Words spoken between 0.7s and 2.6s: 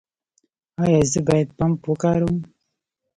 ایا زه باید پمپ وکاروم؟